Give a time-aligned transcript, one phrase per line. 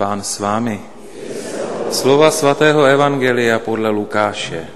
[0.00, 0.80] Pán s vámi.
[1.92, 4.66] Slova svatého Evangelia podle Lukáše.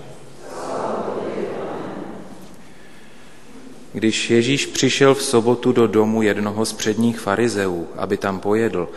[3.92, 8.88] Když Ježíš přišel v sobotu do domu jednoho z předních farizeů, aby tam pojedl,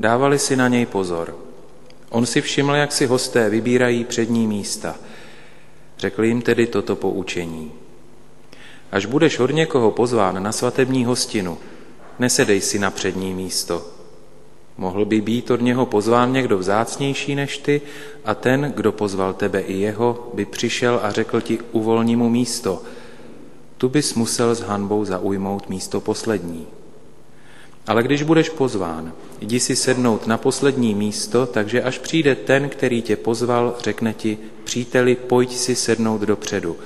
[0.00, 1.36] dávali si na něj pozor.
[2.10, 4.94] On si všiml, jak si hosté vybírají přední místa.
[5.98, 7.72] Řekl jim tedy toto poučení.
[8.92, 11.58] Až budeš od někoho pozván na svatební hostinu,
[12.18, 13.95] nesedej si na přední místo.
[14.78, 17.80] Mohl by být od něho pozván někdo vzácnější než ty
[18.24, 22.82] a ten, kdo pozval tebe i jeho, by přišel a řekl ti uvolni mu místo.
[23.78, 26.66] Tu bys musel s hanbou zaujmout místo poslední.
[27.86, 33.02] Ale když budeš pozván, jdi si sednout na poslední místo, takže až přijde ten, který
[33.02, 36.76] tě pozval, řekne ti, příteli, pojď si sednout dopředu.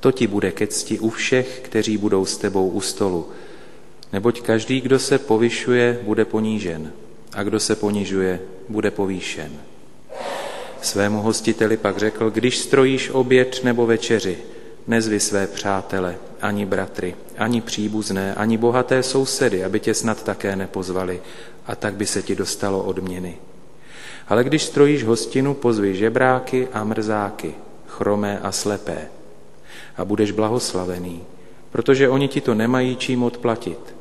[0.00, 3.28] To ti bude ke cti u všech, kteří budou s tebou u stolu.
[4.12, 6.92] Neboť každý, kdo se povyšuje, bude ponížen
[7.32, 9.50] a kdo se ponižuje, bude povýšen.
[10.82, 14.38] Svému hostiteli pak řekl, když strojíš oběd nebo večeři,
[14.86, 21.20] nezvi své přátele, ani bratry, ani příbuzné, ani bohaté sousedy, aby tě snad také nepozvali,
[21.66, 23.36] a tak by se ti dostalo odměny.
[24.28, 27.54] Ale když strojíš hostinu, pozvi žebráky a mrzáky,
[27.86, 29.08] chromé a slepé.
[29.96, 31.22] A budeš blahoslavený,
[31.72, 33.99] protože oni ti to nemají čím odplatit.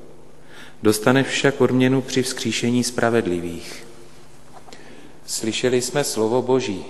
[0.83, 3.88] Dostaneš však odměnu při vzkříšení spravedlivých.
[5.25, 6.85] Slyšeli jsme slovo Boží.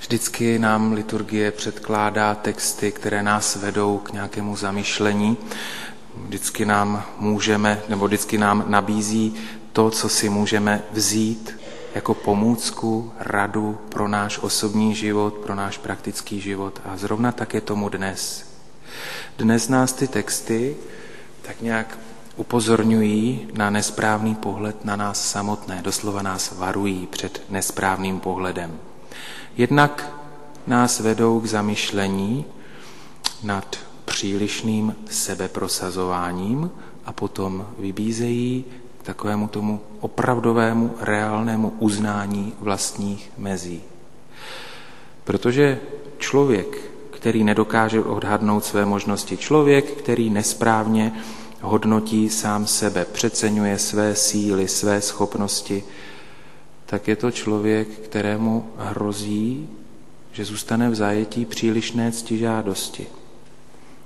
[0.00, 5.36] Vždycky nám liturgie předkládá texty, které nás vedou k nějakému zamýšlení.
[6.16, 9.34] Vždycky nám můžeme, nebo vždycky nám nabízí
[9.72, 11.57] to, co si můžeme vzít
[11.94, 16.80] jako pomůcku, radu pro náš osobní život, pro náš praktický život.
[16.84, 18.48] A zrovna tak je tomu dnes.
[19.38, 20.76] Dnes nás ty texty
[21.42, 21.98] tak nějak
[22.36, 28.78] upozorňují na nesprávný pohled na nás samotné, doslova nás varují před nesprávným pohledem.
[29.56, 30.12] Jednak
[30.66, 32.44] nás vedou k zamyšlení
[33.42, 36.70] nad přílišným sebeprosazováním
[37.04, 38.64] a potom vybízejí
[39.08, 43.82] takovému tomu opravdovému, reálnému uznání vlastních mezí.
[45.24, 45.80] Protože
[46.18, 51.12] člověk, který nedokáže odhadnout své možnosti, člověk, který nesprávně
[51.60, 55.84] hodnotí sám sebe, přeceňuje své síly, své schopnosti,
[56.86, 59.68] tak je to člověk, kterému hrozí,
[60.32, 63.06] že zůstane v zajetí přílišné ctižádosti.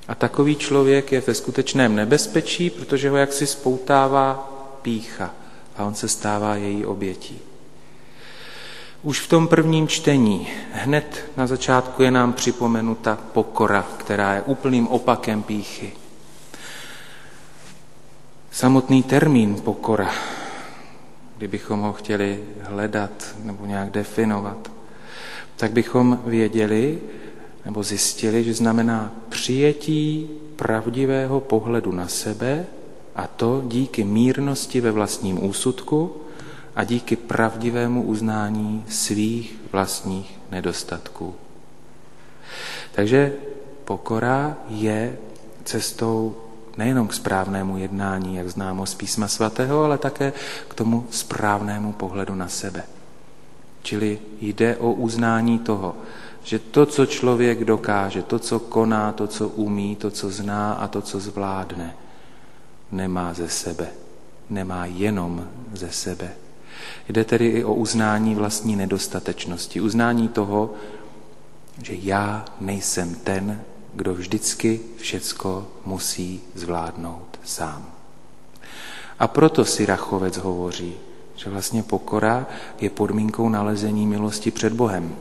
[0.08, 4.51] A takový člověk je ve skutečném nebezpečí, protože ho jaksi spoutává
[4.82, 5.30] pícha
[5.76, 7.38] a on se stává její obětí.
[9.02, 14.88] Už v tom prvním čtení, hned na začátku je nám připomenuta pokora, která je úplným
[14.88, 15.92] opakem píchy.
[18.50, 20.10] Samotný termín pokora,
[21.36, 24.70] kdybychom ho chtěli hledat nebo nějak definovat,
[25.56, 26.98] tak bychom věděli
[27.64, 32.66] nebo zjistili, že znamená přijetí pravdivého pohledu na sebe
[33.16, 36.16] a to díky mírnosti ve vlastním úsudku
[36.76, 41.34] a díky pravdivému uznání svých vlastních nedostatků.
[42.92, 43.32] Takže
[43.84, 45.18] pokora je
[45.64, 46.36] cestou
[46.76, 50.32] nejenom k správnému jednání, jak známo z písma svatého, ale také
[50.68, 52.82] k tomu správnému pohledu na sebe.
[53.82, 55.96] Čili jde o uznání toho,
[56.44, 60.88] že to, co člověk dokáže, to, co koná, to, co umí, to, co zná a
[60.88, 61.96] to, co zvládne,
[62.92, 63.88] nemá ze sebe,
[64.50, 66.32] nemá jenom ze sebe.
[67.08, 70.74] Jde tedy i o uznání vlastní nedostatečnosti, uznání toho,
[71.82, 73.60] že já nejsem ten,
[73.94, 77.86] kdo vždycky všecko musí zvládnout sám.
[79.18, 80.94] A proto si Rachovec hovoří,
[81.36, 82.46] že vlastně pokora
[82.80, 85.16] je podmínkou nalezení milosti před Bohem.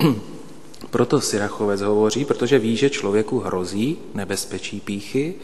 [0.90, 5.34] proto si Rachovec hovoří, protože ví, že člověku hrozí nebezpečí píchy,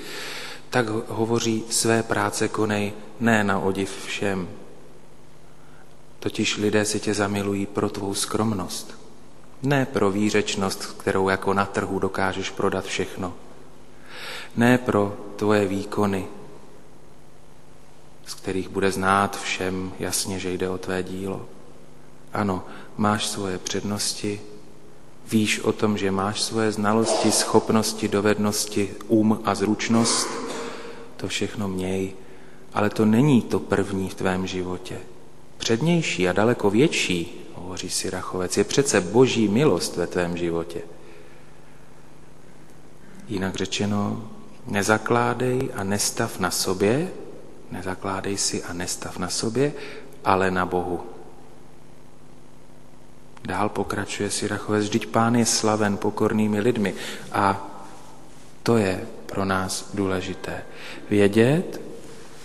[0.72, 4.48] tak hovoří své práce konej ne na odiv všem.
[6.18, 8.98] Totiž lidé si tě zamilují pro tvou skromnost,
[9.62, 13.34] ne pro výřečnost, kterou jako na trhu dokážeš prodat všechno,
[14.56, 16.26] ne pro tvoje výkony,
[18.26, 21.46] z kterých bude znát všem jasně, že jde o tvé dílo.
[22.32, 22.64] Ano,
[22.96, 24.40] máš svoje přednosti,
[25.30, 30.41] víš o tom, že máš svoje znalosti, schopnosti, dovednosti, um a zručnost,
[31.22, 32.12] to všechno měj,
[32.74, 34.98] ale to není to první v tvém životě.
[35.58, 40.82] Přednější a daleko větší, hovoří si Rachovec, je přece boží milost ve tvém životě.
[43.28, 44.30] Jinak řečeno,
[44.66, 47.10] nezakládej a nestav na sobě,
[47.70, 49.72] nezakládej si a nestav na sobě,
[50.24, 51.06] ale na Bohu.
[53.44, 56.94] Dál pokračuje Sirachové, vždyť pán je slaven pokornými lidmi
[57.32, 57.70] a
[58.62, 60.62] to je pro nás důležité.
[61.10, 61.80] Vědět,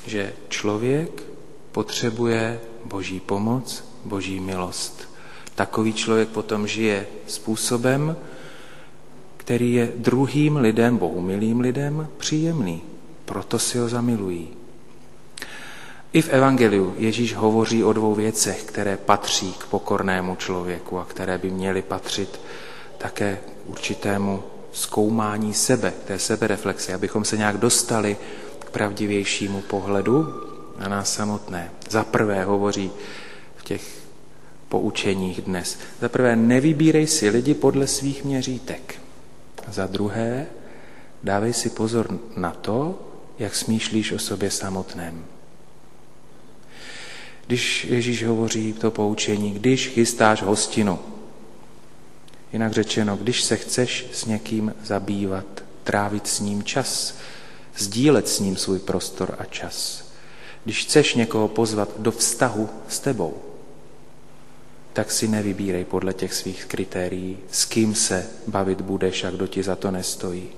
[0.05, 1.23] že člověk
[1.71, 5.09] potřebuje boží pomoc, boží milost.
[5.55, 8.15] Takový člověk potom žije způsobem,
[9.37, 12.81] který je druhým lidem, bohumilým lidem, příjemný.
[13.25, 14.47] Proto si ho zamilují.
[16.13, 21.37] I v Evangeliu Ježíš hovoří o dvou věcech, které patří k pokornému člověku a které
[21.37, 22.39] by měly patřit
[22.97, 24.43] také určitému
[24.77, 28.17] zkoumání sebe, té sebereflexi, abychom se nějak dostali
[28.59, 30.33] k pravdivějšímu pohledu
[30.79, 31.71] na nás samotné.
[31.89, 32.91] Za prvé hovoří
[33.55, 33.83] v těch
[34.69, 35.79] poučeních dnes.
[36.01, 39.01] Za prvé, nevybírej si lidi podle svých měřítek.
[39.71, 40.47] Za druhé,
[41.23, 42.99] dávej si pozor na to,
[43.39, 45.25] jak smýšlíš o sobě samotném.
[47.47, 50.99] Když Ježíš hovoří to poučení, když chystáš hostinu,
[52.53, 55.45] jinak řečeno, když se chceš s někým zabývat,
[55.83, 57.15] trávit s ním čas,
[57.77, 60.05] sdílet s ním svůj prostor a čas,
[60.63, 63.37] když chceš někoho pozvat do vztahu s tebou,
[64.93, 69.63] tak si nevybírej podle těch svých kritérií, s kým se bavit budeš a kdo ti
[69.63, 70.49] za to nestojí.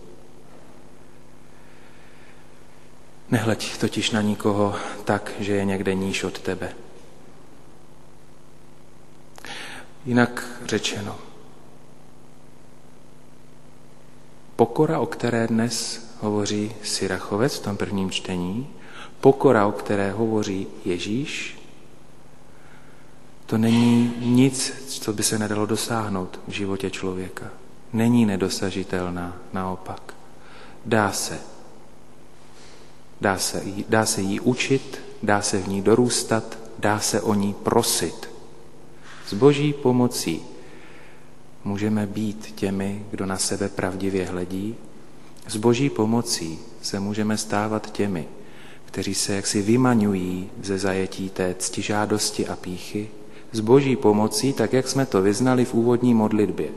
[3.32, 4.76] Nehleď totiž na nikoho
[5.06, 6.74] tak, že je někde níž od tebe.
[10.06, 11.20] Jinak řečeno,
[14.60, 18.68] pokora, o které dnes hovoří Syrachovec v tom prvním čtení,
[19.22, 21.60] pokora, o které hovoří Ježíš,
[23.46, 27.46] to není nic, co by se nedalo dosáhnout v životě člověka.
[27.94, 30.14] Není nedosažitelná, naopak.
[30.86, 31.40] Dá se.
[33.22, 37.54] Dá se, dá se jí učit, dá se v ní dorůstat, dá se o ní
[37.54, 38.30] prosit.
[39.28, 40.42] S boží pomocí
[41.70, 44.76] můžeme být těmi, kdo na sebe pravdivě hledí.
[45.48, 48.28] S boží pomocí se můžeme stávat těmi,
[48.86, 53.10] kteří se jaksi vymaňují ze zajetí té ctižádosti a píchy,
[53.52, 56.70] s boží pomocí, tak jak jsme to vyznali v úvodní modlitbě.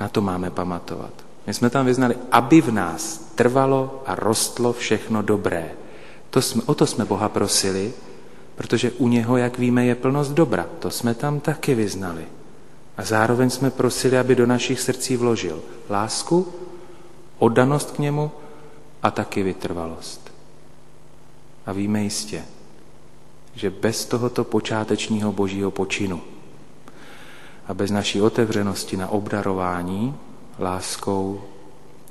[0.00, 1.14] Na to máme pamatovat.
[1.46, 5.70] My jsme tam vyznali, aby v nás trvalo a rostlo všechno dobré.
[6.30, 7.92] To jsme, o to jsme Boha prosili,
[8.56, 10.66] protože u něho, jak víme, je plnost dobra.
[10.78, 12.37] To jsme tam taky vyznali.
[12.98, 16.52] A zároveň jsme prosili, aby do našich srdcí vložil lásku,
[17.38, 18.30] oddanost k němu
[19.02, 20.32] a taky vytrvalost.
[21.66, 22.44] A víme jistě,
[23.54, 26.20] že bez tohoto počátečního božího počinu
[27.66, 30.14] a bez naší otevřenosti na obdarování
[30.58, 31.44] láskou,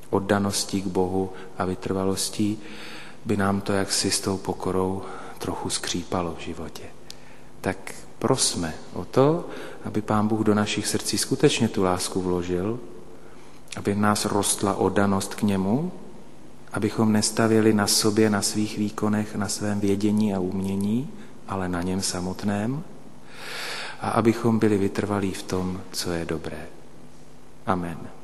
[0.09, 2.59] oddaností k Bohu a vytrvalostí
[3.25, 5.01] by nám to jaksi s tou pokorou
[5.37, 6.96] trochu skřípalo v životě.
[7.67, 9.45] Tak prosme o to,
[9.83, 12.79] aby Pán Bůh do našich srdcí skutečně tu lásku vložil,
[13.77, 15.91] aby v nás rostla oddanost k němu,
[16.73, 21.09] abychom nestavili na sobě, na svých výkonech, na svém vědění a umění,
[21.47, 22.83] ale na něm samotném
[24.01, 26.67] a abychom byli vytrvalí v tom, co je dobré.
[27.65, 28.16] Amen.